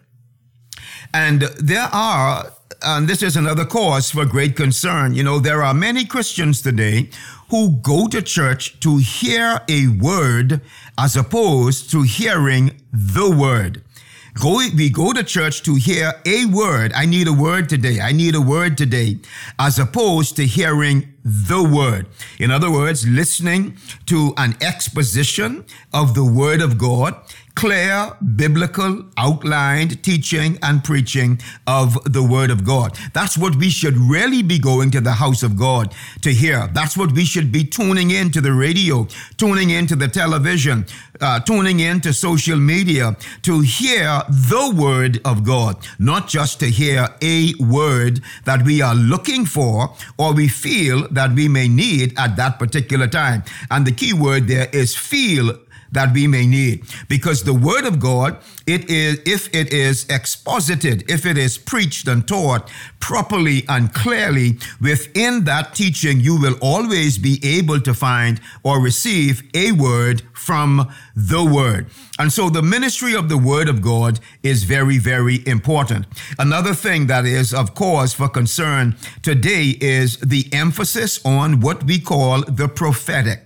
And 1.14 1.42
there 1.60 1.90
are, 1.94 2.52
and 2.82 3.08
this 3.08 3.24
is 3.24 3.36
another 3.36 3.66
cause 3.66 4.12
for 4.12 4.26
great 4.26 4.56
concern. 4.56 5.14
You 5.14 5.24
know, 5.24 5.40
there 5.40 5.64
are 5.64 5.74
many 5.74 6.06
Christians 6.06 6.62
today 6.62 7.10
who 7.50 7.78
go 7.82 8.08
to 8.08 8.22
church 8.22 8.80
to 8.82 8.98
hear 8.98 9.62
a 9.70 9.88
word 9.88 10.62
as 10.98 11.16
opposed 11.16 11.90
to 11.92 12.02
hearing 12.02 12.82
the 12.92 13.30
word. 13.30 13.84
Go, 14.40 14.58
we 14.76 14.90
go 14.90 15.14
to 15.14 15.24
church 15.24 15.64
to 15.64 15.76
hear 15.76 16.14
a 16.26 16.46
word. 16.46 16.94
I 16.94 17.06
need 17.06 17.28
a 17.28 17.34
word 17.34 17.70
today. 17.70 18.00
I 18.00 18.12
need 18.12 18.36
a 18.36 18.42
word 18.42 18.78
today, 18.78 19.18
as 19.58 19.80
opposed 19.80 20.36
to 20.36 20.46
hearing 20.46 21.14
the 21.24 21.64
word. 21.64 22.08
In 22.38 22.52
other 22.52 22.72
words, 22.72 23.08
listening 23.08 23.78
to 24.06 24.34
an 24.38 24.56
exposition 24.62 25.66
of 25.92 26.14
the 26.14 26.24
word 26.24 26.62
of 26.62 26.78
God 26.78 27.16
clear 27.58 28.16
biblical 28.36 29.04
outlined 29.18 30.04
teaching 30.04 30.60
and 30.62 30.84
preaching 30.84 31.42
of 31.66 31.98
the 32.14 32.22
Word 32.22 32.52
of 32.52 32.64
God. 32.64 32.96
That's 33.14 33.36
what 33.36 33.56
we 33.56 33.72
should 33.72 33.98
really 33.98 34.44
be 34.44 34.60
going 34.60 34.92
to 34.92 35.02
the 35.02 35.14
house 35.14 35.42
of 35.42 35.58
God 35.58 35.92
to 36.22 36.32
hear. 36.32 36.68
That's 36.68 36.96
what 36.96 37.14
we 37.14 37.26
should 37.26 37.52
be 37.52 37.64
tuning 37.64 38.12
in 38.12 38.30
to 38.34 38.42
the 38.42 38.54
radio, 38.54 39.08
tuning 39.38 39.72
into 39.72 39.96
the 39.96 40.08
television, 40.08 40.86
uh, 41.20 41.40
tuning 41.40 41.80
into 41.80 42.14
social 42.14 42.60
media 42.60 43.18
to 43.42 43.62
hear 43.62 44.22
the 44.30 44.76
Word 44.80 45.20
of 45.26 45.44
God, 45.44 45.78
not 45.98 46.28
just 46.28 46.60
to 46.60 46.68
hear 46.68 47.08
a 47.24 47.56
word 47.60 48.22
that 48.46 48.64
we 48.66 48.84
are 48.84 48.94
looking 48.94 49.46
for 49.46 49.96
or 50.20 50.32
we 50.32 50.48
feel 50.48 51.08
that 51.10 51.32
we 51.34 51.48
may 51.48 51.68
need 51.68 52.14
at 52.20 52.36
that 52.36 52.60
particular 52.60 53.08
time. 53.08 53.44
And 53.72 53.88
the 53.88 53.92
key 53.92 54.14
word 54.14 54.48
there 54.48 54.70
is 54.72 54.96
feel 54.96 55.58
that 55.92 56.14
we 56.14 56.28
may 56.28 56.46
need. 56.46 56.84
Because 57.08 57.44
the 57.44 57.54
word 57.54 57.86
of 57.86 58.00
god 58.00 58.38
it 58.66 58.90
is 58.90 59.20
if 59.26 59.54
it 59.56 59.72
is 59.72 60.06
exposited 60.10 61.10
if 61.10 61.26
it 61.26 61.38
is 61.38 61.58
preached 61.58 62.08
and 62.08 62.28
taught 62.28 62.70
properly 63.00 63.64
and 63.70 63.94
clearly 63.94 64.58
within 64.82 65.46
that 65.46 65.74
teaching 65.74 66.20
you 66.20 66.40
will 66.40 66.56
always 66.62 67.18
be 67.18 67.40
able 67.44 67.80
to 67.80 67.94
find 67.94 68.42
or 68.64 68.82
receive 68.82 69.44
a 69.54 69.72
word 69.72 70.22
from 70.34 70.92
the 71.16 71.44
word. 71.44 71.88
And 72.20 72.32
so 72.32 72.50
the 72.50 72.62
ministry 72.62 73.16
of 73.16 73.28
the 73.30 73.38
word 73.38 73.70
of 73.70 73.82
god 73.82 74.20
is 74.44 74.64
very 74.64 74.98
very 74.98 75.48
important. 75.48 76.06
Another 76.38 76.74
thing 76.74 77.08
that 77.08 77.26
is 77.26 77.54
of 77.54 77.74
cause 77.74 78.14
for 78.14 78.28
concern 78.28 78.96
today 79.22 79.78
is 79.80 80.18
the 80.18 80.48
emphasis 80.52 81.24
on 81.26 81.62
what 81.62 81.84
we 81.86 82.00
call 82.00 82.42
the 82.42 82.68
prophetic 82.68 83.46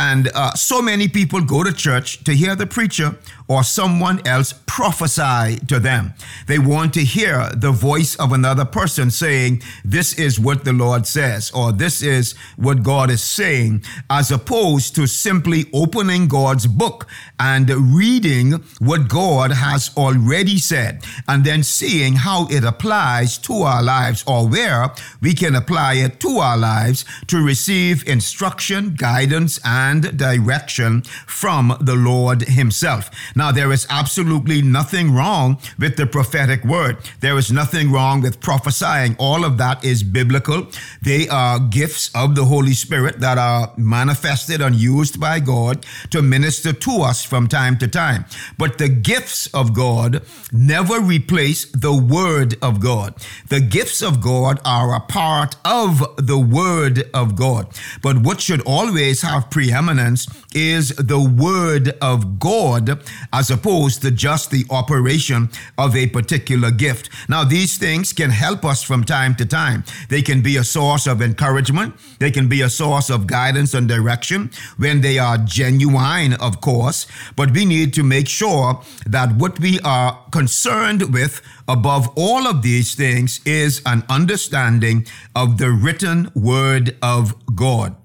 and 0.00 0.28
uh, 0.34 0.54
so 0.54 0.80
many 0.80 1.08
people 1.08 1.40
go 1.42 1.62
to 1.62 1.72
church 1.72 2.24
to 2.24 2.32
hear 2.34 2.56
the 2.56 2.66
preacher 2.66 3.08
or 3.50 3.64
someone 3.64 4.24
else 4.24 4.54
prophesy 4.64 5.58
to 5.66 5.80
them. 5.80 6.14
They 6.46 6.60
want 6.60 6.94
to 6.94 7.00
hear 7.00 7.50
the 7.52 7.72
voice 7.72 8.14
of 8.14 8.32
another 8.32 8.64
person 8.64 9.10
saying, 9.10 9.62
This 9.84 10.14
is 10.14 10.38
what 10.38 10.64
the 10.64 10.72
Lord 10.72 11.04
says, 11.04 11.50
or 11.50 11.72
this 11.72 12.00
is 12.00 12.36
what 12.56 12.84
God 12.84 13.10
is 13.10 13.20
saying, 13.20 13.82
as 14.08 14.30
opposed 14.30 14.94
to 14.94 15.08
simply 15.08 15.64
opening 15.74 16.28
God's 16.28 16.68
book 16.68 17.08
and 17.40 17.68
reading 17.68 18.62
what 18.78 19.08
God 19.08 19.50
has 19.50 19.90
already 19.96 20.58
said, 20.58 21.02
and 21.26 21.42
then 21.44 21.64
seeing 21.64 22.14
how 22.14 22.46
it 22.50 22.62
applies 22.62 23.36
to 23.38 23.54
our 23.62 23.82
lives 23.82 24.22
or 24.28 24.48
where 24.48 24.92
we 25.20 25.34
can 25.34 25.56
apply 25.56 25.94
it 25.94 26.20
to 26.20 26.38
our 26.38 26.56
lives 26.56 27.04
to 27.26 27.44
receive 27.44 28.06
instruction, 28.06 28.94
guidance, 28.94 29.58
and 29.64 30.16
direction 30.16 31.02
from 31.26 31.76
the 31.80 31.96
Lord 31.96 32.42
Himself. 32.42 33.10
Now, 33.40 33.52
there 33.52 33.72
is 33.72 33.86
absolutely 33.88 34.60
nothing 34.60 35.14
wrong 35.14 35.58
with 35.78 35.96
the 35.96 36.04
prophetic 36.04 36.62
word. 36.62 36.98
There 37.20 37.38
is 37.38 37.50
nothing 37.50 37.90
wrong 37.90 38.20
with 38.20 38.38
prophesying. 38.38 39.16
All 39.18 39.46
of 39.46 39.56
that 39.56 39.82
is 39.82 40.02
biblical. 40.02 40.66
They 41.00 41.26
are 41.26 41.58
gifts 41.58 42.10
of 42.14 42.34
the 42.34 42.44
Holy 42.44 42.74
Spirit 42.74 43.20
that 43.20 43.38
are 43.38 43.72
manifested 43.78 44.60
and 44.60 44.76
used 44.76 45.18
by 45.18 45.40
God 45.40 45.86
to 46.10 46.20
minister 46.20 46.74
to 46.74 46.90
us 47.00 47.24
from 47.24 47.48
time 47.48 47.78
to 47.78 47.88
time. 47.88 48.26
But 48.58 48.76
the 48.76 48.90
gifts 48.90 49.46
of 49.54 49.72
God 49.72 50.22
never 50.52 51.00
replace 51.00 51.64
the 51.64 51.96
word 51.96 52.56
of 52.60 52.78
God. 52.78 53.14
The 53.48 53.60
gifts 53.60 54.02
of 54.02 54.20
God 54.20 54.60
are 54.66 54.94
a 54.94 55.00
part 55.00 55.56
of 55.64 56.00
the 56.18 56.38
word 56.38 57.08
of 57.14 57.36
God. 57.36 57.68
But 58.02 58.18
what 58.18 58.42
should 58.42 58.60
always 58.66 59.22
have 59.22 59.48
preeminence 59.48 60.28
is 60.54 60.90
the 60.90 61.20
word 61.20 61.96
of 62.02 62.38
God 62.38 63.02
as 63.32 63.50
opposed 63.50 64.02
to 64.02 64.10
just 64.10 64.50
the 64.50 64.64
operation 64.70 65.50
of 65.78 65.94
a 65.96 66.06
particular 66.08 66.70
gift. 66.70 67.10
Now, 67.28 67.44
these 67.44 67.78
things 67.78 68.12
can 68.12 68.30
help 68.30 68.64
us 68.64 68.82
from 68.82 69.04
time 69.04 69.34
to 69.36 69.46
time. 69.46 69.84
They 70.08 70.22
can 70.22 70.42
be 70.42 70.56
a 70.56 70.64
source 70.64 71.06
of 71.06 71.22
encouragement, 71.22 71.94
they 72.18 72.30
can 72.30 72.48
be 72.48 72.62
a 72.62 72.70
source 72.70 73.10
of 73.10 73.26
guidance 73.26 73.74
and 73.74 73.88
direction 73.88 74.50
when 74.76 75.00
they 75.00 75.18
are 75.18 75.38
genuine, 75.38 76.34
of 76.34 76.60
course, 76.60 77.06
but 77.36 77.52
we 77.52 77.64
need 77.64 77.94
to 77.94 78.02
make 78.02 78.28
sure 78.28 78.82
that 79.06 79.34
what 79.36 79.58
we 79.60 79.80
are 79.80 80.24
concerned 80.30 81.12
with 81.12 81.40
above 81.68 82.08
all 82.16 82.46
of 82.46 82.62
these 82.62 82.94
things 82.94 83.40
is 83.44 83.80
an 83.86 84.02
understanding 84.08 85.06
of 85.34 85.58
the 85.58 85.70
written 85.70 86.30
word 86.34 86.96
of 87.02 87.34
God. 87.54 87.96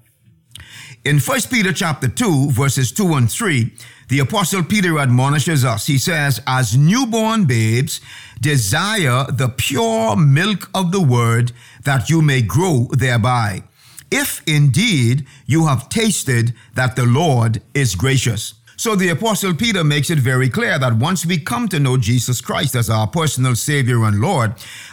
In 1.04 1.20
1 1.20 1.40
Peter 1.50 1.72
chapter 1.72 2.08
2 2.08 2.50
verses 2.50 2.90
2 2.90 3.14
and 3.14 3.30
3, 3.30 3.72
the 4.08 4.20
apostle 4.20 4.62
Peter 4.62 4.98
admonishes 4.98 5.64
us. 5.64 5.86
He 5.86 5.98
says, 5.98 6.40
as 6.46 6.76
newborn 6.76 7.44
babes, 7.44 8.00
desire 8.40 9.24
the 9.30 9.48
pure 9.48 10.16
milk 10.16 10.70
of 10.74 10.92
the 10.92 11.00
word 11.00 11.52
that 11.84 12.08
you 12.08 12.22
may 12.22 12.42
grow 12.42 12.88
thereby. 12.92 13.64
If 14.10 14.42
indeed 14.46 15.26
you 15.46 15.66
have 15.66 15.88
tasted 15.88 16.54
that 16.74 16.94
the 16.94 17.06
Lord 17.06 17.62
is 17.74 17.96
gracious. 17.96 18.54
So 18.78 18.94
the 18.94 19.08
Apostle 19.08 19.54
Peter 19.54 19.82
makes 19.82 20.10
it 20.10 20.18
very 20.18 20.50
clear 20.50 20.78
that 20.78 20.98
once 20.98 21.24
we 21.24 21.38
come 21.38 21.66
to 21.68 21.80
know 21.80 21.96
Jesus 21.96 22.42
Christ 22.42 22.76
as 22.76 22.90
our 22.90 23.06
personal 23.06 23.56
Savior 23.56 24.04
and 24.04 24.20
Lord, 24.20 24.52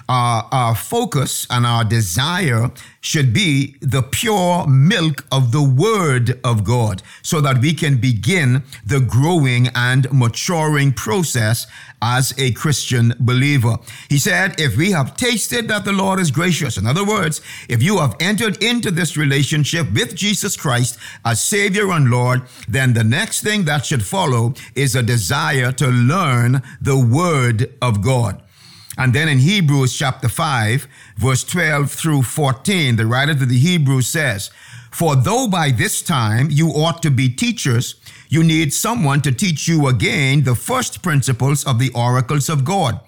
our, 0.10 0.48
our 0.52 0.76
focus 0.76 1.48
and 1.50 1.66
our 1.66 1.84
desire 1.84 2.72
should 3.02 3.34
be 3.34 3.76
the 3.82 4.02
pure 4.02 4.66
milk 4.68 5.26
of 5.32 5.52
the 5.52 5.62
Word 5.62 6.40
of 6.44 6.64
God 6.64 7.02
so 7.22 7.42
that 7.42 7.60
we 7.60 7.74
can 7.74 7.98
begin 7.98 8.64
the 8.86 9.00
growing 9.00 9.68
and 9.76 10.08
maturing 10.12 10.94
process 10.94 11.68
as 12.02 12.34
a 12.38 12.52
Christian 12.52 13.14
believer. 13.20 13.78
He 14.10 14.20
said, 14.20 14.60
If 14.60 14.78
we 14.78 14.92
have 14.92 15.18
tasted 15.18 15.68
that 15.68 15.86
the 15.86 15.94
Lord 15.94 16.20
is 16.20 16.32
gracious, 16.32 16.78
in 16.78 16.86
other 16.86 17.06
words, 17.06 17.42
if 17.70 17.84
you 17.84 17.98
have 18.00 18.16
entered 18.20 18.62
into 18.64 18.92
this 18.92 19.18
relationship 19.18 19.92
with 19.94 20.16
Jesus 20.16 20.56
Christ 20.56 20.98
as 21.26 21.42
Savior 21.42 21.92
and 21.92 22.10
Lord, 22.10 22.44
then 22.68 22.94
the 22.94 23.04
next 23.04 23.42
thing 23.42 23.66
that 23.66 23.86
should 23.86 24.06
follow 24.06 24.54
is 24.76 24.96
a 24.96 25.04
desire 25.04 25.72
to 25.74 25.88
learn 25.88 26.62
the 26.82 26.98
Word 26.98 27.74
of 27.82 28.02
God. 28.02 28.42
And 28.98 29.14
then 29.14 29.28
in 29.28 29.40
Hebrews 29.40 29.98
chapter 29.98 30.30
5, 30.30 30.88
verse 31.18 31.44
12 31.44 31.92
through 31.92 32.24
14, 32.24 32.96
the 32.96 33.06
writer 33.06 33.34
to 33.34 33.46
the 33.46 33.58
Hebrews 33.58 34.08
says, 34.08 34.52
For 34.92 35.16
though 35.16 35.48
by 35.48 35.72
this 35.72 36.02
time 36.02 36.50
you 36.52 36.70
ought 36.70 37.02
to 37.04 37.12
be 37.12 37.30
teachers, 37.30 37.96
you 38.30 38.44
need 38.44 38.74
someone 38.74 39.22
to 39.22 39.32
teach 39.32 39.68
you 39.68 39.88
again 39.88 40.44
the 40.44 40.56
first 40.56 41.02
principles 41.02 41.66
of 41.66 41.80
the 41.80 41.92
oracles 41.94 42.50
of 42.50 42.66
God. 42.66 43.00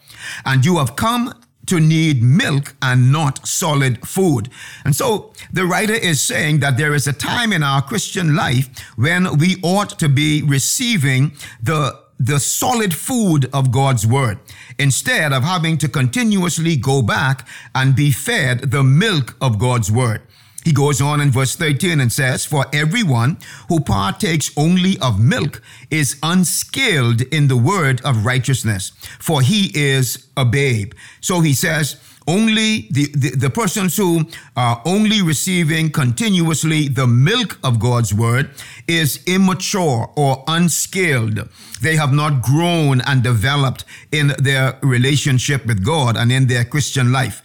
And 0.45 0.65
you 0.65 0.77
have 0.77 0.95
come 0.95 1.33
to 1.67 1.79
need 1.79 2.21
milk 2.21 2.75
and 2.81 3.11
not 3.11 3.47
solid 3.47 4.05
food. 4.07 4.49
And 4.83 4.95
so 4.95 5.33
the 5.51 5.65
writer 5.65 5.93
is 5.93 6.21
saying 6.21 6.59
that 6.59 6.77
there 6.77 6.93
is 6.93 7.07
a 7.07 7.13
time 7.13 7.51
in 7.51 7.63
our 7.63 7.81
Christian 7.81 8.35
life 8.35 8.69
when 8.95 9.37
we 9.37 9.57
ought 9.63 9.97
to 9.99 10.09
be 10.09 10.43
receiving 10.43 11.33
the 11.61 12.04
the 12.19 12.39
solid 12.39 12.93
food 12.93 13.49
of 13.53 13.71
God's 13.71 14.07
word 14.07 14.39
instead 14.79 15.33
of 15.33 15.43
having 15.43 15.77
to 15.79 15.89
continuously 15.89 16.75
go 16.77 17.01
back 17.01 17.47
and 17.73 17.95
be 17.95 18.11
fed 18.11 18.71
the 18.71 18.83
milk 18.83 19.35
of 19.41 19.59
God's 19.59 19.91
word. 19.91 20.21
He 20.65 20.73
goes 20.73 20.99
on 20.99 21.21
in 21.21 21.29
verse 21.29 21.55
13 21.55 21.99
and 21.99 22.11
says, 22.11 22.43
For 22.43 22.65
everyone 22.73 23.37
who 23.69 23.81
partakes 23.81 24.51
only 24.57 24.97
of 24.99 25.19
milk 25.19 25.61
is 25.91 26.17
unskilled 26.23 27.21
in 27.21 27.47
the 27.47 27.55
word 27.55 28.01
of 28.03 28.25
righteousness, 28.25 28.91
for 29.19 29.41
he 29.41 29.71
is 29.75 30.27
a 30.35 30.43
babe. 30.43 30.93
So 31.21 31.41
he 31.41 31.53
says, 31.53 31.97
only 32.27 32.87
the, 32.91 33.07
the, 33.13 33.29
the, 33.31 33.49
persons 33.49 33.97
who 33.97 34.25
are 34.55 34.81
only 34.85 35.21
receiving 35.21 35.91
continuously 35.91 36.87
the 36.87 37.05
milk 37.05 37.59
of 37.63 37.79
God's 37.79 38.13
word 38.13 38.49
is 38.87 39.23
immature 39.27 40.11
or 40.15 40.43
unskilled. 40.47 41.47
They 41.81 41.95
have 41.95 42.13
not 42.13 42.41
grown 42.41 43.01
and 43.01 43.21
developed 43.21 43.85
in 44.11 44.33
their 44.39 44.79
relationship 44.81 45.65
with 45.65 45.85
God 45.85 46.17
and 46.17 46.31
in 46.31 46.47
their 46.47 46.65
Christian 46.65 47.11
life. 47.11 47.41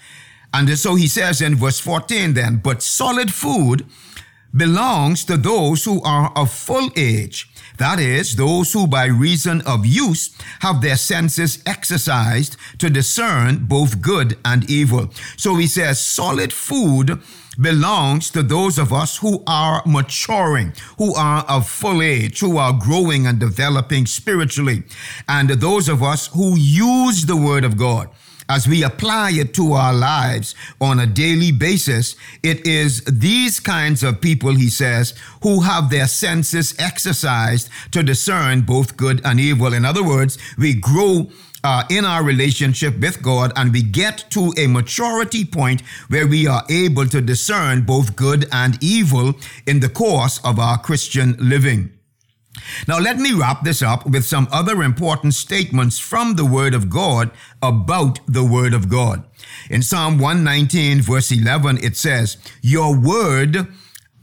And 0.53 0.79
so 0.79 0.95
he 0.95 1.07
says 1.07 1.41
in 1.41 1.57
verse 1.57 1.79
14 1.79 2.35
then, 2.35 2.57
but 2.57 2.83
solid 2.83 3.33
food 3.33 3.87
belongs 4.55 5.25
to 5.25 5.37
those 5.37 5.85
who 5.85 6.03
are 6.03 6.33
of 6.37 6.53
full 6.53 6.91
age. 6.97 7.49
That 7.79 7.99
is, 7.99 8.37
those 8.37 8.73
who 8.73 8.87
by 8.87 9.07
reason 9.07 9.63
of 9.63 9.87
use 9.87 10.37
have 10.61 10.83
their 10.83 10.97
senses 10.97 11.63
exercised 11.65 12.57
to 12.79 12.91
discern 12.91 13.65
both 13.65 14.03
good 14.03 14.37
and 14.45 14.69
evil. 14.69 15.11
So 15.37 15.57
he 15.57 15.67
says 15.67 16.01
solid 16.01 16.53
food 16.53 17.23
belongs 17.61 18.31
to 18.31 18.43
those 18.43 18.79
of 18.79 18.93
us 18.93 19.19
who 19.19 19.43
are 19.47 19.83
maturing, 19.87 20.73
who 20.99 21.15
are 21.15 21.45
of 21.49 21.69
full 21.69 22.03
age, 22.03 22.41
who 22.41 22.59
are 22.59 22.73
growing 22.73 23.27
and 23.27 23.39
developing 23.39 24.07
spiritually, 24.07 24.83
and 25.29 25.51
those 25.51 25.89
of 25.89 26.03
us 26.03 26.29
who 26.29 26.57
use 26.57 27.27
the 27.27 27.37
word 27.37 27.65
of 27.65 27.77
God 27.77 28.09
as 28.51 28.67
we 28.67 28.83
apply 28.83 29.31
it 29.31 29.55
to 29.55 29.73
our 29.75 29.95
lives 29.95 30.57
on 30.81 30.99
a 30.99 31.07
daily 31.07 31.53
basis, 31.53 32.17
it 32.43 32.67
is 32.67 33.01
these 33.05 33.61
kinds 33.61 34.03
of 34.03 34.21
people, 34.21 34.55
he 34.57 34.69
says, 34.69 35.15
who 35.45 35.61
have 35.61 35.89
their 35.89 36.09
senses 36.09 36.75
exercised 36.77 37.71
to 37.93 38.03
discern 38.03 38.63
both 38.63 38.97
good 38.97 39.21
and 39.25 39.39
evil. 39.39 39.73
In 39.73 39.85
other 39.85 40.03
words, 40.03 40.37
we 40.59 40.75
grow 40.75 41.31
uh, 41.63 41.85
in 41.91 42.05
our 42.05 42.25
relationship 42.25 42.99
with 42.99 43.23
God 43.23 43.53
and 43.55 43.73
we 43.73 43.83
get 43.83 44.25
to 44.31 44.53
a 44.59 44.67
maturity 44.67 45.45
point 45.45 45.83
where 46.09 46.27
we 46.27 46.49
are 46.49 46.65
able 46.69 47.07
to 47.07 47.21
discern 47.21 47.83
both 47.83 48.17
good 48.17 48.49
and 48.51 48.83
evil 48.83 49.35
in 49.67 49.79
the 49.79 49.89
course 49.89 50.41
of 50.45 50.59
our 50.59 50.79
Christian 50.79 51.37
living. 51.39 51.93
Now, 52.87 52.99
let 52.99 53.19
me 53.19 53.33
wrap 53.33 53.65
this 53.65 53.83
up 53.83 54.07
with 54.07 54.25
some 54.25 54.49
other 54.51 54.83
important 54.83 55.35
statements 55.35 55.99
from 55.99 56.37
the 56.37 56.45
Word 56.45 56.75
of 56.75 56.91
God 56.91 57.31
about 57.63 58.21
the 58.27 58.45
Word 58.45 58.75
of 58.75 58.89
God. 58.89 59.25
In 59.69 59.83
Psalm 59.83 60.19
119, 60.19 61.03
verse 61.03 61.31
11, 61.31 61.79
it 61.85 61.97
says, 61.97 62.37
Your 62.63 62.97
Word 62.97 63.69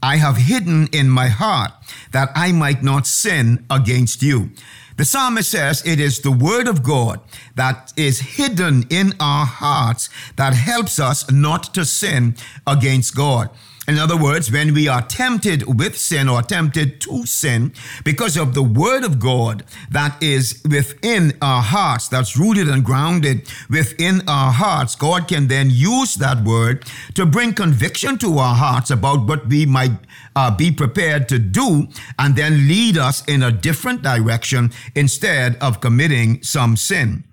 I 0.02 0.16
have 0.16 0.36
hidden 0.36 0.88
in 0.92 1.08
my 1.08 1.28
heart 1.28 1.72
that 2.12 2.30
I 2.34 2.52
might 2.52 2.82
not 2.82 3.06
sin 3.06 3.66
against 3.68 4.22
you. 4.22 4.50
The 4.96 5.04
psalmist 5.04 5.50
says 5.50 5.82
it 5.86 6.00
is 6.00 6.20
the 6.20 6.32
word 6.32 6.66
of 6.66 6.82
God 6.82 7.20
that 7.54 7.92
is 7.96 8.36
hidden 8.36 8.84
in 8.90 9.12
our 9.20 9.46
hearts 9.46 10.08
that 10.36 10.54
helps 10.54 10.98
us 10.98 11.30
not 11.30 11.72
to 11.74 11.84
sin 11.84 12.36
against 12.66 13.14
God. 13.14 13.50
In 13.88 13.98
other 13.98 14.18
words, 14.18 14.52
when 14.52 14.74
we 14.74 14.86
are 14.86 15.00
tempted 15.00 15.78
with 15.78 15.96
sin 15.96 16.28
or 16.28 16.42
tempted 16.42 17.00
to 17.00 17.24
sin, 17.24 17.72
because 18.04 18.36
of 18.36 18.52
the 18.52 18.62
word 18.62 19.02
of 19.02 19.18
God 19.18 19.64
that 19.90 20.22
is 20.22 20.62
within 20.68 21.32
our 21.40 21.62
hearts, 21.62 22.06
that's 22.06 22.36
rooted 22.36 22.68
and 22.68 22.84
grounded 22.84 23.50
within 23.70 24.28
our 24.28 24.52
hearts, 24.52 24.94
God 24.94 25.26
can 25.26 25.48
then 25.48 25.70
use 25.70 26.16
that 26.16 26.44
word 26.44 26.84
to 27.14 27.24
bring 27.24 27.54
conviction 27.54 28.18
to 28.18 28.36
our 28.36 28.54
hearts 28.54 28.90
about 28.90 29.26
what 29.26 29.48
we 29.48 29.64
might 29.64 29.92
uh, 30.36 30.54
be 30.54 30.70
prepared 30.70 31.26
to 31.30 31.38
do 31.38 31.88
and 32.18 32.36
then 32.36 32.68
lead 32.68 32.98
us 32.98 33.24
in 33.26 33.42
a 33.42 33.50
different 33.50 34.02
direction 34.02 34.70
instead 34.94 35.56
of 35.62 35.80
committing 35.80 36.42
some 36.42 36.76
sin. 36.76 37.24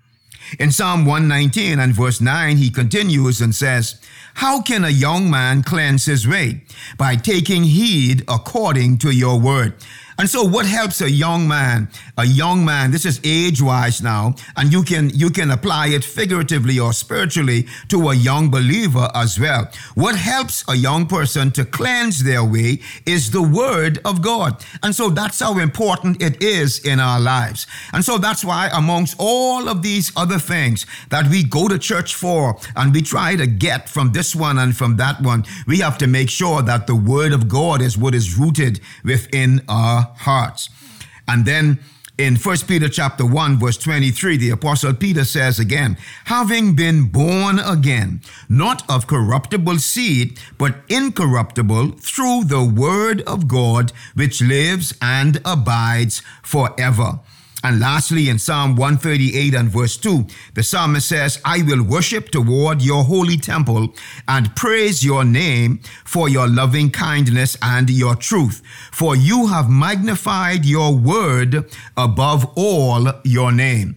In 0.60 0.72
Psalm 0.72 1.06
119 1.06 1.80
and 1.80 1.94
verse 1.94 2.22
9, 2.22 2.58
he 2.58 2.70
continues 2.70 3.42
and 3.42 3.54
says, 3.54 4.00
How 4.36 4.62
can 4.62 4.84
a 4.84 4.90
young 4.90 5.30
man 5.30 5.64
cleanse 5.64 6.06
his 6.06 6.28
way? 6.28 6.64
By 6.98 7.16
taking 7.16 7.64
heed 7.64 8.24
according 8.28 9.00
to 9.00 9.12
your 9.12 9.40
word. 9.40 9.74
And 10.18 10.30
so 10.30 10.44
what 10.44 10.66
helps 10.66 11.02
a 11.02 11.12
young 11.12 11.48
man, 11.48 11.90
a 12.18 12.26
young 12.26 12.64
man, 12.64 12.92
this 12.92 13.06
is 13.06 13.20
age 13.24 13.62
wise 13.62 14.02
now, 14.02 14.36
and 14.56 14.72
you 14.72 14.82
can, 14.84 15.10
you 15.10 15.30
can 15.30 15.52
apply 15.52 15.88
it 15.88 16.06
figuratively 16.06 16.80
or 16.80 16.94
spiritually 16.94 17.68
to 17.90 18.10
a 18.10 18.16
young 18.16 18.50
believer 18.50 19.10
as 19.14 19.38
well. 19.38 19.70
What 19.96 20.16
helps 20.16 20.64
a 20.70 20.76
young 20.76 21.08
person 21.08 21.52
to 21.52 21.66
cleanse 21.66 22.24
their 22.24 22.44
way 22.44 22.80
is 23.06 23.32
the 23.32 23.42
word 23.42 24.00
of 24.06 24.22
God. 24.22 24.64
And 24.84 24.96
so 24.96 25.10
that's 25.10 25.40
how 25.40 25.60
important 25.60 26.22
it 26.22 26.42
is 26.42 26.80
in 26.80 27.02
our 27.02 27.20
lives. 27.20 27.68
And 27.92 28.04
so 28.04 28.18
that's 28.18 28.46
why 28.46 28.70
amongst 28.74 29.16
all 29.20 29.68
of 29.68 29.82
these 29.82 30.14
other 30.16 30.40
things 30.40 30.86
that 31.10 31.28
we 31.28 31.44
go 31.44 31.68
to 31.68 31.78
church 31.78 32.16
for 32.16 32.58
and 32.78 32.94
we 32.94 33.02
try 33.02 33.36
to 33.36 33.48
get 33.48 33.90
from 33.90 34.14
this 34.14 34.34
one 34.34 34.60
and 34.60 34.76
from 34.78 34.96
that 34.96 35.22
one, 35.22 35.44
we 35.68 35.80
have 35.80 35.98
to 35.98 36.08
make 36.08 36.30
sure 36.30 36.62
that 36.62 36.88
the 36.88 36.96
word 36.96 37.34
of 37.34 37.50
God 37.50 37.82
is 37.82 37.98
what 37.98 38.16
is 38.16 38.38
rooted 38.38 38.80
within 39.04 39.62
our 39.68 40.05
hearts. 40.16 40.70
And 41.28 41.46
then 41.46 41.80
in 42.18 42.36
1 42.38 42.58
Peter 42.68 42.88
chapter 42.88 43.26
1 43.26 43.60
verse 43.60 43.78
23 43.78 44.38
the 44.38 44.50
apostle 44.50 44.94
Peter 44.94 45.26
says 45.26 45.60
again 45.60 45.98
having 46.26 46.74
been 46.74 47.08
born 47.08 47.60
again 47.60 48.22
not 48.48 48.90
of 48.90 49.06
corruptible 49.06 49.78
seed 49.78 50.40
but 50.58 50.76
incorruptible 50.88 51.92
through 52.00 52.46
the 52.46 52.64
word 52.64 53.22
of 53.24 53.50
God 53.50 53.92
which 54.14 54.42
lives 54.42 54.94
and 55.02 55.42
abides 55.44 56.22
forever 56.42 57.20
and 57.66 57.80
lastly, 57.80 58.30
in 58.30 58.38
Psalm 58.38 58.76
138 58.76 59.56
and 59.56 59.70
verse 59.70 59.98
2, 59.98 60.28
the 60.54 60.62
psalmist 60.62 61.10
says, 61.10 61.42
I 61.44 61.64
will 61.64 61.82
worship 61.82 62.30
toward 62.30 62.80
your 62.84 63.04
holy 63.04 63.38
temple 63.38 63.92
and 64.28 64.56
praise 64.56 65.04
your 65.04 65.26
name 65.26 65.80
for 66.06 66.30
your 66.30 66.48
loving 66.48 66.92
kindness 66.92 67.58
and 67.64 67.90
your 67.90 68.16
truth. 68.16 68.62
For 68.92 69.16
you 69.16 69.48
have 69.48 69.68
magnified 69.68 70.64
your 70.64 70.96
word 70.96 71.66
above 71.98 72.46
all 72.56 73.12
your 73.24 73.52
name. 73.52 73.96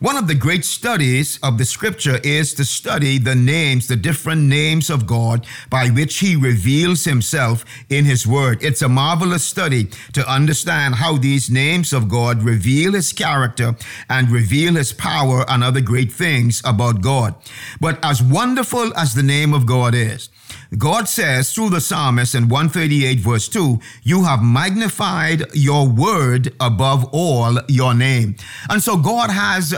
One 0.00 0.16
of 0.16 0.28
the 0.28 0.34
great 0.34 0.64
studies 0.64 1.38
of 1.42 1.58
the 1.58 1.66
scripture 1.66 2.20
is 2.24 2.54
to 2.54 2.64
study 2.64 3.18
the 3.18 3.34
names, 3.34 3.86
the 3.86 3.96
different 3.96 4.40
names 4.40 4.88
of 4.88 5.06
God 5.06 5.46
by 5.68 5.88
which 5.88 6.20
he 6.20 6.36
reveals 6.36 7.04
himself 7.04 7.66
in 7.90 8.06
his 8.06 8.26
word. 8.26 8.62
It's 8.62 8.80
a 8.80 8.88
marvelous 8.88 9.44
study 9.44 9.90
to 10.14 10.26
understand 10.26 10.94
how 10.94 11.18
these 11.18 11.50
names 11.50 11.92
of 11.92 12.08
God 12.08 12.42
reveal 12.42 12.94
his 12.94 13.12
character 13.12 13.76
and 14.08 14.30
reveal 14.30 14.76
his 14.76 14.94
power 14.94 15.44
and 15.50 15.62
other 15.62 15.82
great 15.82 16.10
things 16.10 16.62
about 16.64 17.02
God. 17.02 17.34
But 17.78 18.02
as 18.02 18.22
wonderful 18.22 18.96
as 18.96 19.12
the 19.12 19.22
name 19.22 19.52
of 19.52 19.66
God 19.66 19.94
is, 19.94 20.30
God 20.78 21.08
says 21.08 21.52
through 21.52 21.70
the 21.70 21.80
psalmist 21.80 22.34
in 22.34 22.48
138 22.48 23.18
verse 23.18 23.48
2, 23.48 23.80
you 24.02 24.24
have 24.24 24.42
magnified 24.42 25.44
your 25.54 25.88
word 25.88 26.54
above 26.60 27.04
all 27.12 27.58
your 27.68 27.94
name. 27.94 28.36
And 28.68 28.82
so 28.82 28.96
God 28.96 29.30
has 29.30 29.74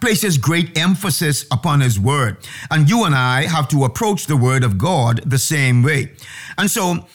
places 0.00 0.36
great 0.38 0.76
emphasis 0.76 1.46
upon 1.50 1.80
his 1.80 1.98
word. 1.98 2.36
And 2.70 2.88
you 2.88 3.04
and 3.04 3.14
I 3.14 3.46
have 3.46 3.68
to 3.68 3.84
approach 3.84 4.26
the 4.26 4.36
word 4.36 4.64
of 4.64 4.76
God 4.78 5.22
the 5.24 5.38
same 5.38 5.82
way. 5.82 6.12
And 6.58 6.70
so 6.70 7.06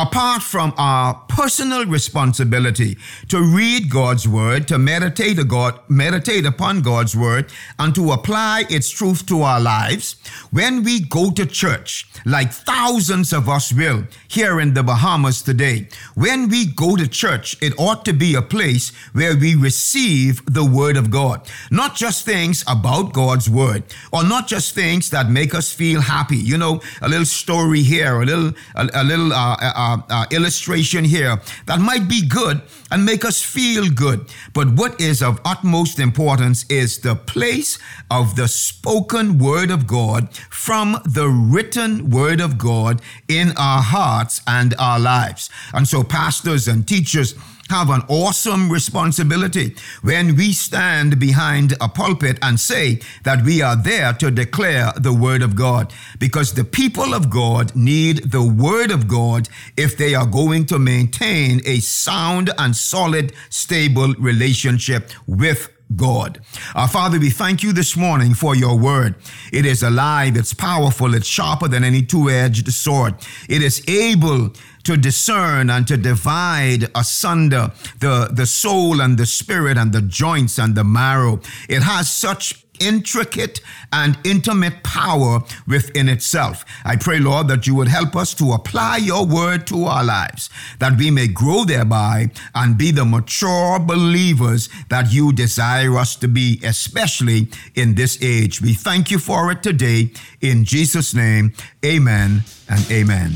apart 0.00 0.42
from 0.42 0.72
our 0.78 1.12
personal 1.28 1.84
responsibility 1.84 2.96
to 3.28 3.42
read 3.42 3.90
God's 3.90 4.26
word, 4.26 4.66
to 4.68 4.78
meditate, 4.78 5.36
God, 5.46 5.78
meditate 5.88 6.46
upon 6.46 6.80
God's 6.80 7.14
word, 7.14 7.52
and 7.78 7.94
to 7.94 8.12
apply 8.12 8.64
its 8.70 8.88
truth 8.88 9.26
to 9.26 9.42
our 9.42 9.60
lives, 9.60 10.16
when 10.50 10.84
we 10.84 11.00
go 11.00 11.30
to 11.32 11.44
church, 11.44 12.08
like 12.24 12.50
thousands 12.50 13.34
of 13.34 13.46
us 13.48 13.74
will 13.74 14.04
here 14.28 14.58
in 14.58 14.72
the 14.72 14.82
Bahamas 14.82 15.42
today, 15.42 15.88
when 16.14 16.48
we 16.48 16.64
go 16.64 16.96
to 16.96 17.06
church, 17.06 17.56
it 17.60 17.74
ought 17.78 18.02
to 18.06 18.14
be 18.14 18.34
a 18.34 18.42
place 18.42 18.92
where 19.12 19.36
we 19.36 19.54
receive 19.54 20.42
the 20.46 20.64
word 20.64 20.96
of 20.96 21.10
God. 21.10 21.46
Not 21.70 21.94
just 21.94 22.24
things 22.24 22.64
about 22.66 23.12
God's 23.12 23.50
word, 23.50 23.84
or 24.12 24.24
not 24.24 24.48
just 24.48 24.74
things 24.74 25.10
that 25.10 25.28
make 25.28 25.54
us 25.54 25.74
feel 25.74 26.00
happy. 26.00 26.38
You 26.38 26.56
know, 26.56 26.80
a 27.02 27.08
little 27.08 27.26
story 27.26 27.82
here, 27.82 28.22
a 28.22 28.24
little, 28.24 28.52
a, 28.74 28.88
a 28.94 29.04
little, 29.04 29.32
uh, 29.34 29.56
uh, 29.60 29.89
uh, 29.90 30.02
uh, 30.08 30.26
illustration 30.30 31.04
here 31.04 31.40
that 31.66 31.80
might 31.80 32.08
be 32.08 32.26
good 32.26 32.62
and 32.90 33.04
make 33.04 33.24
us 33.24 33.42
feel 33.42 33.88
good. 33.90 34.26
But 34.52 34.70
what 34.72 35.00
is 35.00 35.22
of 35.22 35.40
utmost 35.44 35.98
importance 35.98 36.64
is 36.68 36.98
the 36.98 37.16
place 37.16 37.78
of 38.10 38.36
the 38.36 38.48
spoken 38.48 39.38
word 39.38 39.70
of 39.70 39.86
God 39.86 40.34
from 40.50 40.98
the 41.04 41.28
written 41.28 42.10
word 42.10 42.40
of 42.40 42.58
God 42.58 43.00
in 43.28 43.52
our 43.56 43.82
hearts 43.82 44.40
and 44.46 44.74
our 44.78 44.98
lives. 44.98 45.50
And 45.72 45.86
so, 45.86 46.02
pastors 46.02 46.68
and 46.68 46.86
teachers, 46.86 47.34
have 47.70 47.88
an 47.88 48.02
awesome 48.08 48.70
responsibility 48.70 49.74
when 50.02 50.36
we 50.36 50.52
stand 50.52 51.18
behind 51.18 51.74
a 51.80 51.88
pulpit 51.88 52.38
and 52.42 52.60
say 52.60 53.00
that 53.24 53.44
we 53.44 53.62
are 53.62 53.76
there 53.76 54.12
to 54.12 54.30
declare 54.30 54.92
the 54.96 55.14
Word 55.14 55.40
of 55.40 55.56
God. 55.56 55.92
Because 56.18 56.52
the 56.52 56.64
people 56.64 57.14
of 57.14 57.30
God 57.30 57.74
need 57.74 58.30
the 58.30 58.42
Word 58.42 58.90
of 58.90 59.08
God 59.08 59.48
if 59.76 59.96
they 59.96 60.14
are 60.14 60.26
going 60.26 60.66
to 60.66 60.78
maintain 60.78 61.60
a 61.64 61.78
sound 61.78 62.50
and 62.58 62.76
solid, 62.76 63.32
stable 63.48 64.14
relationship 64.18 65.10
with 65.26 65.68
God. 65.96 66.40
Our 66.74 66.88
Father, 66.88 67.18
we 67.18 67.30
thank 67.30 67.62
you 67.62 67.72
this 67.72 67.96
morning 67.96 68.34
for 68.34 68.54
your 68.54 68.78
word. 68.78 69.14
It 69.52 69.66
is 69.66 69.82
alive, 69.82 70.36
it's 70.36 70.54
powerful, 70.54 71.14
it's 71.14 71.26
sharper 71.26 71.68
than 71.68 71.84
any 71.84 72.02
two 72.02 72.30
edged 72.30 72.72
sword. 72.72 73.14
It 73.48 73.62
is 73.62 73.82
able 73.88 74.52
to 74.84 74.96
discern 74.96 75.68
and 75.70 75.86
to 75.88 75.96
divide 75.96 76.88
asunder 76.94 77.72
the, 77.98 78.30
the 78.32 78.46
soul 78.46 79.00
and 79.00 79.18
the 79.18 79.26
spirit 79.26 79.76
and 79.76 79.92
the 79.92 80.02
joints 80.02 80.58
and 80.58 80.74
the 80.74 80.84
marrow. 80.84 81.40
It 81.68 81.82
has 81.82 82.10
such 82.10 82.64
intricate 82.80 83.60
and 83.92 84.18
intimate 84.24 84.82
power 84.82 85.40
within 85.66 86.08
itself. 86.08 86.64
I 86.84 86.96
pray, 86.96 87.20
Lord, 87.20 87.48
that 87.48 87.66
you 87.66 87.74
would 87.76 87.88
help 87.88 88.16
us 88.16 88.34
to 88.34 88.52
apply 88.52 88.96
your 88.96 89.26
word 89.26 89.66
to 89.68 89.84
our 89.84 90.02
lives, 90.02 90.50
that 90.78 90.96
we 90.98 91.10
may 91.10 91.28
grow 91.28 91.64
thereby 91.64 92.30
and 92.54 92.76
be 92.76 92.90
the 92.90 93.04
mature 93.04 93.78
believers 93.78 94.68
that 94.88 95.12
you 95.12 95.32
desire 95.32 95.96
us 95.96 96.16
to 96.16 96.28
be, 96.28 96.60
especially 96.64 97.48
in 97.74 97.94
this 97.94 98.18
age. 98.22 98.60
We 98.60 98.74
thank 98.74 99.10
you 99.10 99.18
for 99.18 99.52
it 99.52 99.62
today. 99.62 100.10
In 100.40 100.64
Jesus' 100.64 101.14
name, 101.14 101.52
amen 101.84 102.42
and 102.68 102.90
amen. 102.90 103.34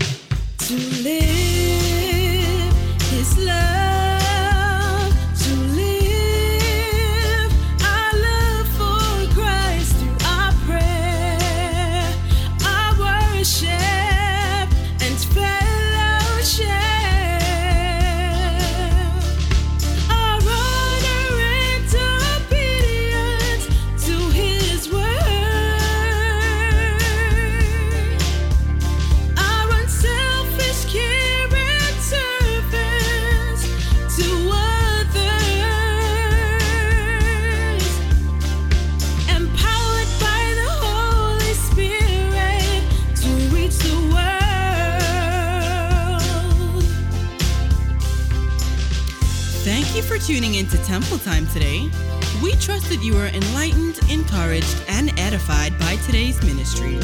Edified 55.44 55.78
by 55.78 55.96
today's 56.07 56.42
ministry. 56.42 56.98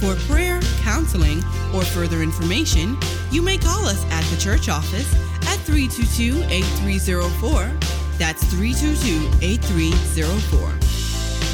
For 0.00 0.14
prayer, 0.26 0.58
counseling, 0.82 1.44
or 1.74 1.82
further 1.82 2.22
information, 2.22 2.96
you 3.30 3.42
may 3.42 3.58
call 3.58 3.84
us 3.86 4.02
at 4.10 4.24
the 4.24 4.40
church 4.40 4.70
office 4.70 5.14
at 5.48 5.58
322 5.60 6.42
8304. 6.44 7.70
That's 8.18 8.42
322 8.44 9.44
8304. 9.44 10.72